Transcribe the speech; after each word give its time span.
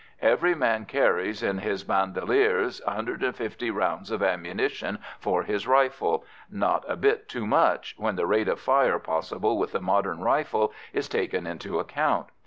Every 0.23 0.55
man 0.55 0.85
carries 0.85 1.43
in 1.43 1.59
his 1.59 1.83
bandoliers 1.83 2.81
150 2.85 3.69
rounds 3.69 4.09
of 4.09 4.23
ammunition 4.23 4.97
for 5.19 5.43
his 5.43 5.67
rifle 5.67 6.25
not 6.49 6.83
a 6.87 6.95
bit 6.95 7.29
too 7.29 7.45
much, 7.45 7.93
when 7.99 8.15
the 8.15 8.25
rate 8.25 8.47
of 8.47 8.59
fire 8.59 8.97
possible 8.97 9.59
with 9.59 9.73
the 9.73 9.79
modern 9.79 10.21
rifle 10.21 10.73
is 10.91 11.07
taken 11.07 11.45
into 11.45 11.77
account. 11.77 12.29